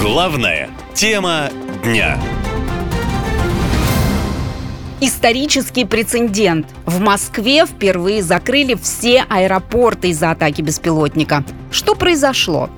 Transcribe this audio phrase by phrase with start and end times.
[0.00, 1.50] Главная тема
[1.82, 2.20] дня.
[5.00, 6.68] Исторический прецедент.
[6.86, 11.42] В Москве впервые закрыли все аэропорты из-за атаки беспилотника.
[11.72, 12.70] Что произошло?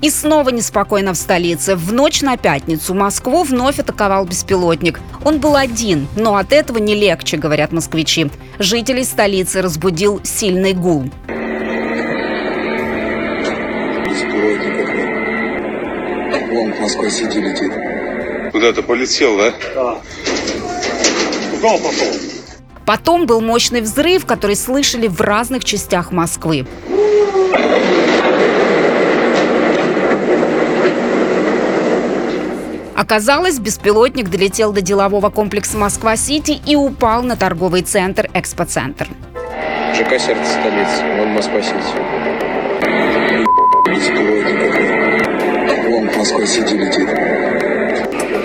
[0.00, 1.76] И снова неспокойно в столице.
[1.76, 4.98] В ночь на пятницу Москву вновь атаковал беспилотник.
[5.22, 8.30] Он был один, но от этого не легче, говорят москвичи.
[8.58, 11.04] Жителей столицы разбудил сильный гул.
[14.06, 15.09] Беспилотник.
[16.50, 17.72] Вон к Москве-Сити летит.
[18.52, 19.52] Куда-то полетел, да?
[21.52, 22.08] Куда он пошел?
[22.84, 26.66] Потом был мощный взрыв, который слышали в разных частях Москвы.
[32.96, 39.08] Оказалось, беспилотник долетел до делового комплекса Москва-Сити и упал на торговый центр «Экспоцентр».
[39.94, 42.40] ЖК сердце столицы, вон Москва-Сити.
[46.30, 47.08] К Москве-Сити летит.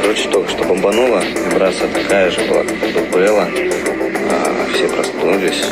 [0.01, 1.21] Короче, только что бомбануло.
[1.51, 3.47] Вибрация такая же была, как была.
[4.31, 5.63] А, все проснулись.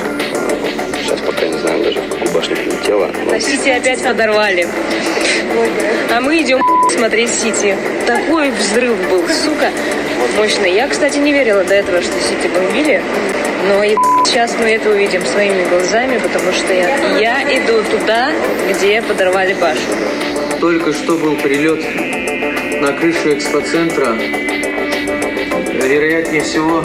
[1.02, 3.10] Сейчас пока не знаем даже, в какую башню прилетело.
[3.26, 4.68] но На Сити опять подорвали.
[6.16, 7.76] А мы идем смотреть Сити.
[8.06, 9.72] Такой взрыв был, сука,
[10.38, 10.72] мощный.
[10.72, 13.02] Я, кстати, не верила до этого, что Сити бомбили.
[13.68, 13.96] Но и
[14.28, 18.30] сейчас мы это увидим своими глазами, потому что я, я иду туда,
[18.70, 20.33] где подорвали башню.
[20.64, 21.84] Только что был прилет
[22.82, 24.14] на крышу экспоцентра.
[25.74, 26.82] Вероятнее всего,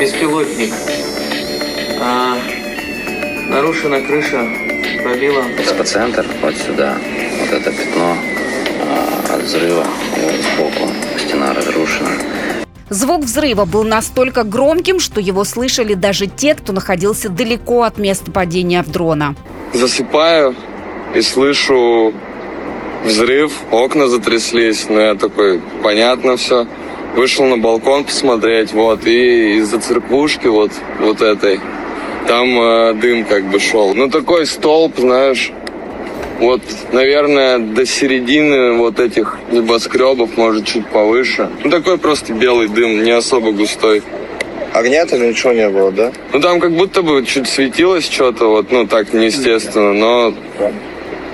[0.00, 0.72] беспилотник.
[2.00, 2.38] А,
[3.50, 4.48] нарушена крыша,
[5.02, 5.42] пробила.
[5.58, 6.96] Экспоцентр вот сюда.
[7.38, 8.16] Вот это пятно
[8.80, 9.84] а, от взрыва
[10.54, 10.88] сбоку.
[11.18, 12.12] Стена разрушена.
[12.88, 18.32] Звук взрыва был настолько громким, что его слышали даже те, кто находился далеко от места
[18.32, 19.36] падения в дрона.
[19.74, 20.56] Засыпаю
[21.14, 22.12] и слышу
[23.04, 24.86] взрыв, окна затряслись.
[24.88, 26.66] Ну, я такой, понятно все.
[27.16, 31.60] Вышел на балкон посмотреть, вот, и из-за церквушки вот, вот этой,
[32.26, 33.92] там э, дым как бы шел.
[33.94, 35.52] Ну, такой столб, знаешь,
[36.40, 41.50] вот, наверное, до середины вот этих небоскребов, может, чуть повыше.
[41.62, 44.02] Ну, такой просто белый дым, не особо густой.
[44.72, 46.12] Огня-то ничего не было, да?
[46.32, 50.34] Ну, там как будто бы чуть светилось что-то, вот, ну, так неестественно, но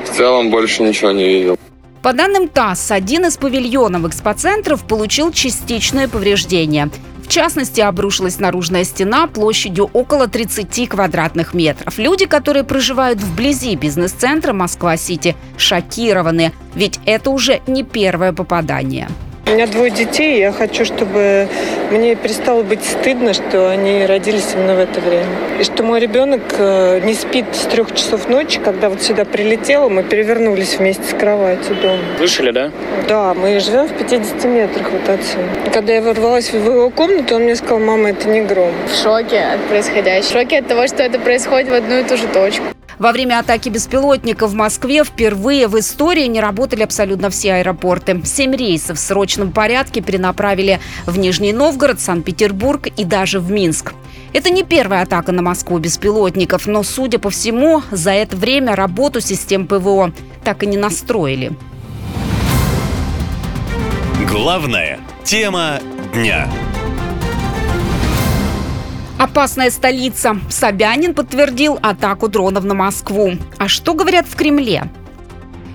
[0.09, 1.59] в целом больше ничего не видел.
[2.03, 6.91] По данным ТАСС, один из павильонов экспоцентров получил частичное повреждение.
[7.25, 11.99] В частности, обрушилась наружная стена площадью около 30 квадратных метров.
[11.99, 19.09] Люди, которые проживают вблизи бизнес-центра Москва-Сити, шокированы, ведь это уже не первое попадание.
[19.49, 21.49] У меня двое детей, и я хочу, чтобы
[21.91, 25.25] мне перестало быть стыдно, что они родились именно в это время.
[25.59, 29.89] И что мой ребенок э, не спит с трех часов ночи, когда вот сюда прилетела,
[29.89, 32.03] мы перевернулись вместе с кроватью дома.
[32.19, 32.71] Слышали, да?
[33.09, 35.47] Да, мы живем в 50 метрах вот отсюда.
[35.67, 38.73] И Когда я ворвалась в его комнату, он мне сказал, мама, это не гром.
[38.87, 40.29] в шоке от происходящего.
[40.29, 42.65] В шоке от того, что это происходит в одну и ту же точку.
[42.99, 48.21] Во время атаки беспилотника в Москве впервые в истории не работали абсолютно все аэропорты.
[48.25, 53.93] Семь рейсов в срочном порядке перенаправили в Нижний Новгород, Санкт-Петербург и даже в Минск.
[54.33, 59.21] Это не первая атака на Москву беспилотников, но, судя по всему, за это время работу
[59.21, 61.53] систем ПВО так и не настроили.
[64.29, 65.79] Главная тема
[66.13, 66.49] дня.
[69.29, 70.39] Опасная столица.
[70.49, 73.33] Собянин подтвердил атаку дронов на Москву.
[73.59, 74.85] А что говорят в Кремле?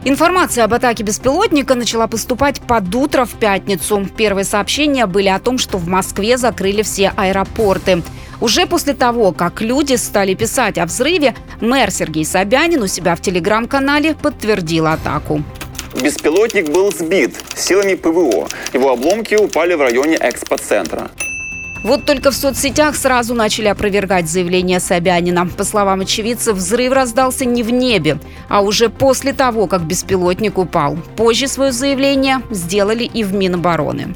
[0.05, 4.07] Информация об атаке беспилотника начала поступать под утро в пятницу.
[4.17, 8.01] Первые сообщения были о том, что в Москве закрыли все аэропорты.
[8.41, 13.21] Уже после того, как люди стали писать о взрыве, мэр Сергей Собянин у себя в
[13.21, 15.43] телеграм-канале подтвердил атаку.
[16.01, 18.47] Беспилотник был сбит силами ПВО.
[18.73, 21.11] Его обломки упали в районе экспоцентра.
[21.83, 25.45] Вот только в соцсетях сразу начали опровергать заявление Собянина.
[25.45, 30.97] По словам очевидцев, взрыв раздался не в небе, а уже после того, как беспилотник упал.
[31.18, 34.15] Позже свое заявление сделали и в Минобороны.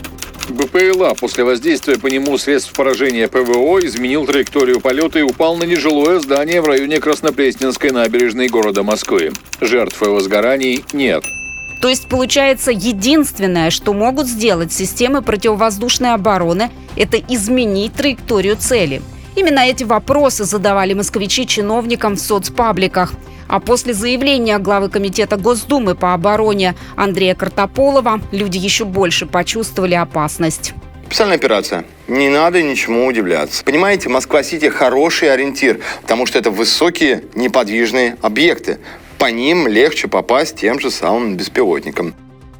[0.49, 6.19] БПЛА после воздействия по нему средств поражения ПВО изменил траекторию полета и упал на нежилое
[6.19, 9.33] здание в районе Краснопресненской набережной города Москвы.
[9.59, 11.25] Жертв и возгораний нет.
[11.81, 19.01] То есть, получается, единственное, что могут сделать системы противовоздушной обороны, это изменить траекторию цели.
[19.35, 23.13] Именно эти вопросы задавали москвичи чиновникам в соцпабликах.
[23.47, 30.73] А после заявления главы Комитета Госдумы по обороне Андрея Картополова люди еще больше почувствовали опасность.
[31.05, 31.85] Специальная операция.
[32.09, 33.63] Не надо ничему удивляться.
[33.63, 38.79] Понимаете, Москва-Сити хороший ориентир, потому что это высокие неподвижные объекты.
[39.17, 42.13] По ним легче попасть тем же самым беспилотникам.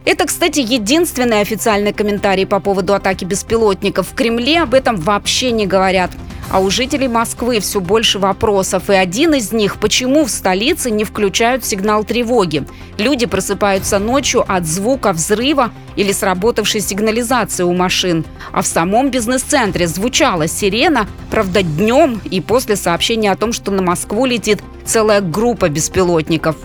[0.05, 4.07] Это, кстати, единственный официальный комментарий по поводу атаки беспилотников.
[4.07, 6.11] В Кремле об этом вообще не говорят.
[6.49, 8.89] А у жителей Москвы все больше вопросов.
[8.89, 12.65] И один из них– почему в столице не включают сигнал тревоги?
[12.97, 18.23] Люди просыпаются ночью от звука взрыва или сработавшей сигнализации у машин.
[18.53, 23.81] А в самом бизнес-центре звучала сирена, правда, днем и после сообщения о том, что на
[23.81, 26.55] Москву летит целая группа беспилотников.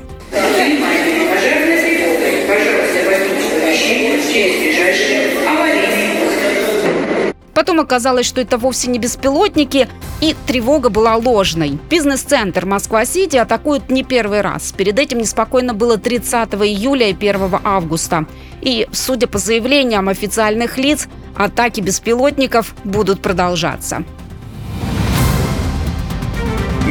[7.62, 9.86] Потом оказалось, что это вовсе не беспилотники,
[10.20, 11.78] и тревога была ложной.
[11.88, 14.72] Бизнес-центр Москва-Сити атакуют не первый раз.
[14.72, 18.26] Перед этим неспокойно было 30 июля и 1 августа.
[18.62, 21.06] И, судя по заявлениям официальных лиц,
[21.36, 24.02] атаки беспилотников будут продолжаться.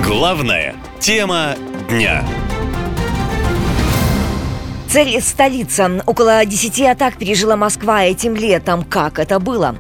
[0.02, 1.56] Главная тема
[1.90, 2.24] дня.
[4.88, 6.02] Цель– столица.
[6.06, 8.84] Около 10 атак пережила Москва этим летом.
[8.84, 9.76] Как это было?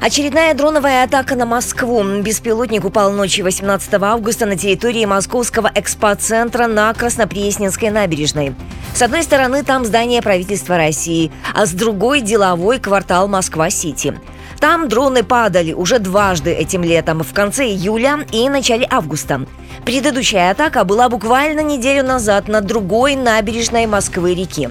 [0.00, 2.04] Очередная дроновая атака на Москву.
[2.20, 8.54] Беспилотник упал ночью 18 августа на территории Московского экспоцентра на Краснопресненской набережной.
[8.94, 14.18] С одной стороны, там здание правительства России, а с другой– деловой квартал Москва-Сити.
[14.60, 19.46] Там дроны падали уже дважды этим летом, в конце июля и начале августа.
[19.84, 24.70] Предыдущая атака была буквально неделю назад на другой набережной Москвы-реки.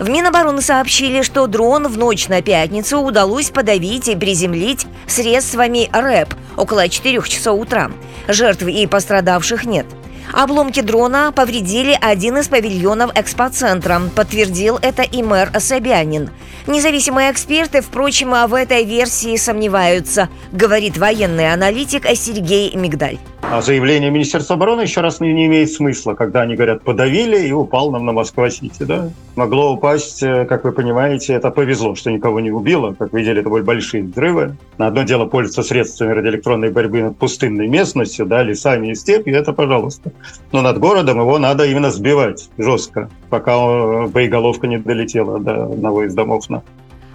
[0.00, 6.32] В Минобороны сообщили, что дрон в ночь на пятницу удалось подавить и приземлить средствами РЭП
[6.56, 7.92] около 4 часов утра.
[8.26, 9.84] Жертв и пострадавших нет.
[10.32, 14.00] Обломки дрона повредили один из павильонов экспоцентра.
[14.16, 16.30] Подтвердил это и мэр Собянин.
[16.66, 23.18] Независимые эксперты, впрочем, в этой версии сомневаются, говорит военный аналитик Сергей Мигдаль.
[23.42, 27.52] А заявление Министерства обороны еще раз не, не имеет смысла, когда они говорят «подавили» и
[27.52, 28.84] упал нам на Москва-Сити.
[28.84, 29.10] Да?
[29.34, 32.94] Могло упасть, э, как вы понимаете, это повезло, что никого не убило.
[32.96, 34.56] Как видели, это были большие взрывы.
[34.78, 39.52] На одно дело пользоваться средствами радиоэлектронной борьбы над пустынной местностью, да, лесами и степью, это
[39.52, 40.12] пожалуйста.
[40.52, 46.04] Но над городом его надо именно сбивать жестко, пока э, боеголовка не долетела до одного
[46.04, 46.48] из домов.
[46.50, 46.62] На.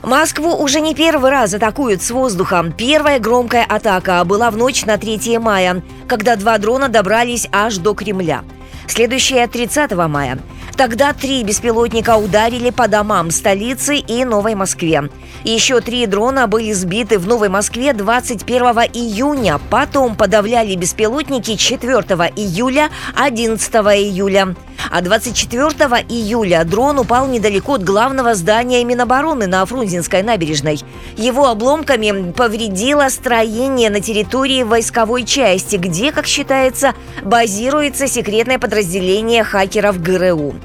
[0.05, 2.63] Москву уже не первый раз атакуют с воздуха.
[2.77, 7.95] Первая громкая атака была в ночь на 3 мая, когда два дрона добрались аж до
[7.95, 8.43] Кремля.
[8.85, 10.37] Следующая 30 мая.
[10.77, 15.09] Тогда три беспилотника ударили по домам столицы и Новой Москве.
[15.45, 18.63] Еще три дрона были сбиты в Новой Москве 21
[18.93, 19.61] июня.
[19.69, 21.93] Потом подавляли беспилотники 4
[22.35, 24.53] июля, 11 июля.
[24.91, 25.69] А 24
[26.09, 30.79] июля дрон упал недалеко от главного здания Минобороны на Фрунзенской набережной.
[31.17, 36.93] Его обломками повредило строение на территории войсковой части, где, как считается,
[37.23, 40.55] базируется секретное подразделение хакеров ГРУ.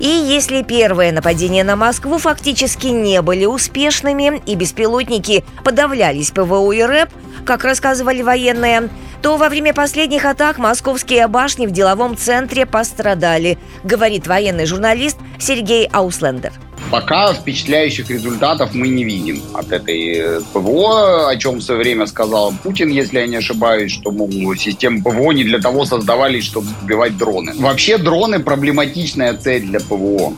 [0.00, 6.82] И если первые нападения на Москву фактически не были успешными и беспилотники подавлялись ПВО и
[6.82, 7.10] РЭП,
[7.44, 8.88] как рассказывали военные,
[9.20, 15.86] то во время последних атак московские башни в деловом центре пострадали, говорит военный журналист Сергей
[15.86, 16.52] Ауслендер.
[16.90, 22.06] Пока впечатляющих результатов мы не видим от этой э, ПВО, о чем в свое время
[22.06, 26.66] сказал Путин, если я не ошибаюсь, что мол, системы ПВО не для того создавались, чтобы
[26.82, 27.52] сбивать дроны.
[27.56, 30.32] Вообще дроны проблематичная цель для ПВО.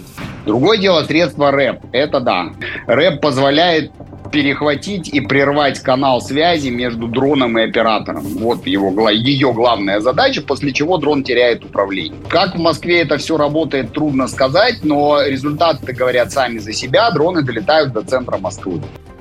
[0.44, 1.84] Другое дело средства РЭП.
[1.92, 2.52] Это да.
[2.86, 3.92] РЭП позволяет
[4.32, 8.24] перехватить и прервать канал связи между дроном и оператором.
[8.38, 12.18] Вот его, ее главная задача, после чего дрон теряет управление.
[12.28, 17.10] Как в Москве это все работает, трудно сказать, но результаты говорят сами за себя.
[17.10, 18.80] Дроны долетают до центра Москвы.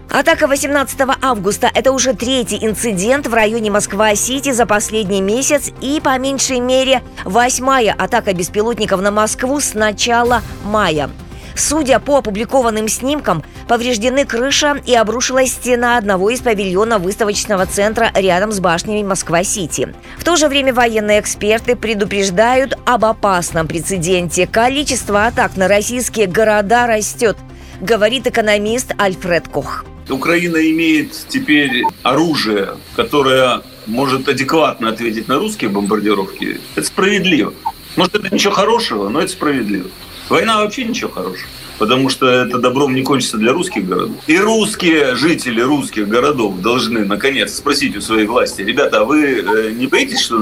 [0.10, 6.18] Атака 18 августа– это уже третий инцидент в районе Москва-Сити за последний месяц и, по
[6.20, 11.10] меньшей мере, восьмая атака беспилотников на Москву с начала мая.
[11.55, 18.51] Судя по опубликованным снимкам, повреждены крыша и обрушилась стена одного из павильонов выставочного центра рядом
[18.51, 19.93] с башнями Москва-Сити.
[20.17, 24.48] В то же время военные эксперты предупреждают об опасном прецеденте.
[24.48, 27.38] Количество атак на российские города растет,
[27.79, 29.86] говорит экономист Альфред Кох.
[30.10, 36.60] Украина имеет теперь оружие, которое может адекватно ответить на русские бомбардировки.
[36.75, 37.53] Это справедливо.
[37.96, 39.89] Может, это ничего хорошего, но это справедливо.
[40.30, 41.48] Война вообще ничего хорошего,
[41.78, 44.16] потому что это добром не кончится для русских городов.
[44.28, 49.72] И русские жители русских городов должны, наконец, спросить у своей власти, ребята, а вы э,
[49.72, 50.38] не боитесь, что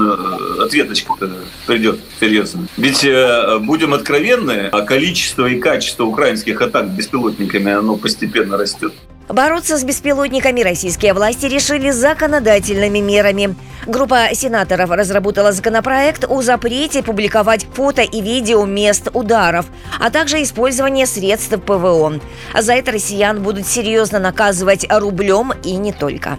[0.58, 1.30] э, ответочка-то
[1.66, 2.66] придет серьезно?
[2.76, 8.92] Ведь э, будем откровенны, а количество и качество украинских атак беспилотниками, оно постепенно растет.
[9.32, 13.54] Бороться с беспилотниками российские власти решили законодательными мерами.
[13.86, 19.66] Группа сенаторов разработала законопроект о запрете публиковать фото и видео мест ударов,
[20.00, 22.20] а также использование средств ПВО.
[22.58, 26.38] За это россиян будут серьезно наказывать рублем и не только.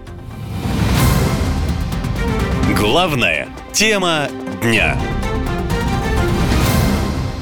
[2.77, 4.27] Главная тема
[4.61, 4.97] дня.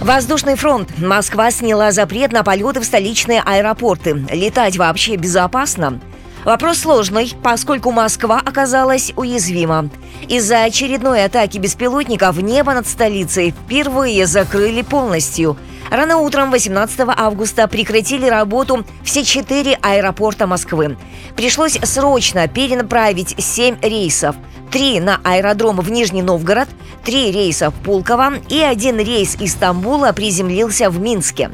[0.01, 0.97] Воздушный фронт.
[0.97, 4.25] Москва сняла запрет на полеты в столичные аэропорты.
[4.31, 5.99] Летать вообще безопасно?
[6.45, 9.89] Вопрос сложный, поскольку Москва оказалась уязвима.
[10.29, 15.57] Из-за очередной атаки беспилотников небо над столицей впервые закрыли полностью.
[15.91, 20.97] Рано утром 18 августа прекратили работу все четыре аэропорта Москвы.
[21.35, 24.37] Пришлось срочно перенаправить семь рейсов.
[24.71, 26.67] Три на аэродром в Нижний Новгород,
[27.03, 31.49] три рейса в Пулково и один рейс из Стамбула приземлился в Минске.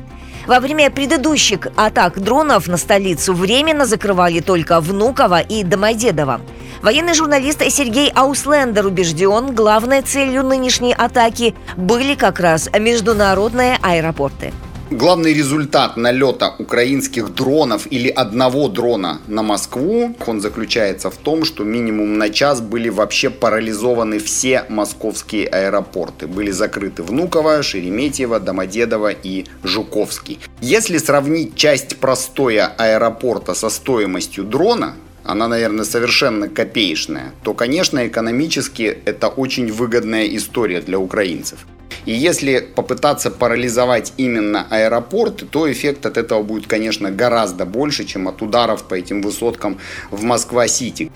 [0.48, 6.42] Во время предыдущих атак дронов на столицу временно закрывали только Внуково и Домодедово.
[6.82, 14.54] Военный журналист Сергей Ауслендер убежден, главной целью нынешней атаки были как раз международные аэропорты.
[14.96, 21.66] Главный результат налета украинских дронов или одного дрона на Москву, он заключается в том, что
[21.66, 26.28] минимум на час были вообще парализованы все московские аэропорты.
[26.28, 30.40] Были закрыты Внуково, Шереметьево, Домодедово и Жуковский.
[30.62, 34.94] Если сравнить часть простоя аэропорта со стоимостью дрона,
[35.25, 41.66] она, наверное, совершенно копеечная, то, конечно, экономически это очень выгодная история для украинцев.
[42.06, 48.28] И если попытаться парализовать именно аэропорты, то эффект от этого будет, конечно, гораздо больше, чем
[48.28, 49.80] от ударов по этим высоткам
[50.12, 51.12] в Москва-Сити.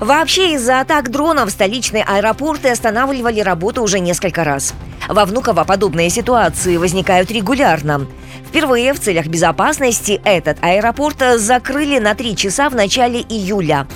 [0.00, 4.74] Вообще из-за атак дронов столичные аэропорты останавливали работу уже несколько раз.
[5.08, 8.06] Во Внуково подобные ситуации возникают регулярно.
[8.48, 13.86] Впервые в целях безопасности этот аэропорт закрыли на три часа в начале июля.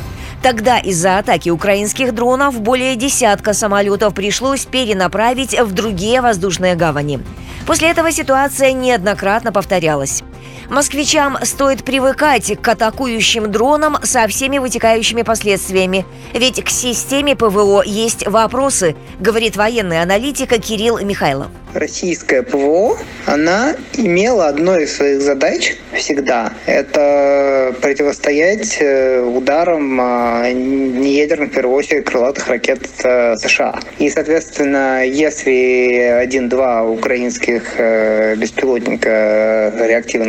[0.43, 7.21] Тогда из-за атаки украинских дронов более десятка самолетов пришлось перенаправить в другие воздушные гавани.
[7.67, 10.23] После этого ситуация неоднократно повторялась.
[10.69, 16.07] Москвичам стоит привыкать к атакующим дронам со всеми вытекающими последствиями.
[16.33, 21.49] Ведь к системе ПВО есть вопросы, говорит военный аналитик Кирилл Михайлов.
[21.75, 26.53] Российская ПВО, она имела одной из своих задач всегда.
[26.67, 33.79] Это противостоять э, ударам а, неядерных, в первую очередь, крылатых ракет э, США.
[33.99, 37.75] И, соответственно, если один-два украинских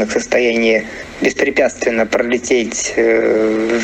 [0.01, 0.84] э, реактивных состояний
[1.22, 2.93] беспрепятственно пролететь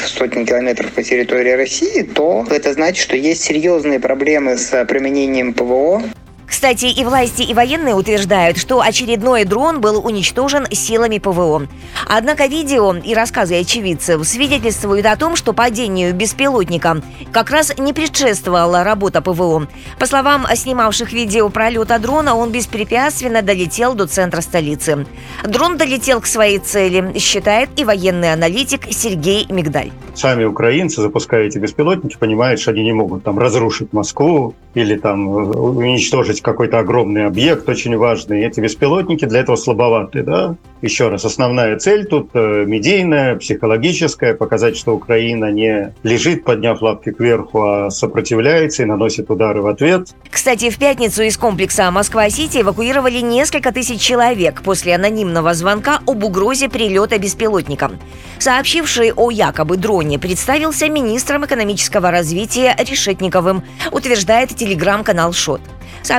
[0.06, 6.02] сотни километров по территории России, то это значит, что есть серьезные проблемы с применением ПВО
[6.48, 11.68] кстати, и власти, и военные утверждают, что очередной дрон был уничтожен силами ПВО.
[12.08, 17.02] Однако видео и рассказы очевидцев свидетельствуют о том, что падению беспилотника
[17.34, 19.68] как раз не предшествовала работа ПВО.
[20.00, 25.06] По словам снимавших видео пролета дрона, он беспрепятственно долетел до центра столицы.
[25.44, 29.92] Дрон долетел к своей цели, считает и военный аналитик Сергей Мигдаль.
[30.16, 35.28] Сами украинцы, запуская эти беспилотники, понимают, что они не могут там разрушить Москву или там
[35.28, 38.46] уничтожить быть какой-то огромный объект, очень важный.
[38.46, 40.24] Эти беспилотники для этого слабоваты.
[40.24, 40.56] Да?
[40.82, 47.12] Еще раз, основная цель тут э, медийная, психологическая, показать, что Украина не лежит, подняв лапки
[47.12, 50.08] кверху, а сопротивляется и наносит удары в ответ.
[50.32, 56.70] Кстати, в пятницу из комплекса Москва-Сити эвакуировали несколько тысяч человек после анонимного звонка об угрозе
[56.70, 57.92] прилета беспилотника.
[58.40, 65.60] Сообщивший о якобы дроне представился министром экономического развития Решетниковым, утверждает телеграм-канал «Шот».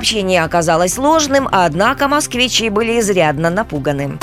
[0.09, 4.19] Сообщение оказалось ложным, однако москвичи были изрядно напуганы.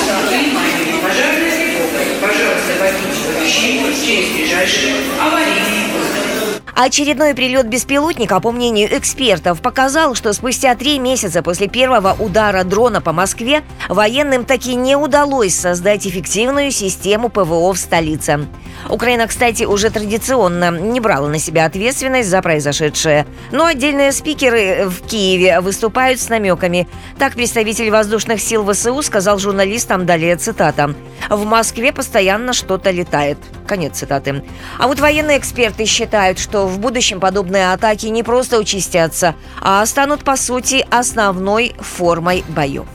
[6.75, 12.99] Очередной прилет беспилотника, по мнению экспертов, показал, что спустя три месяца после первого удара дрона
[12.99, 18.47] по Москве военным таки не удалось создать эффективную систему ПВО в столице.
[18.89, 23.25] Украина, кстати, уже традиционно не брала на себя ответственность за произошедшее.
[23.53, 26.89] Но отдельные спикеры в Киеве выступают с намеками.
[27.17, 30.93] Так представитель воздушных сил ВСУ сказал журналистам, далее цитата,
[31.29, 33.37] «В Москве постоянно что-то летает».
[33.65, 34.43] Конец цитаты.
[34.77, 40.23] А вот военные эксперты считают, что в будущем подобные атаки не просто участятся, а станут,
[40.23, 42.85] по сути, основной формой боев.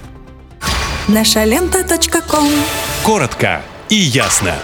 [1.09, 1.85] Наша лента.
[3.05, 4.55] Коротко и ясно.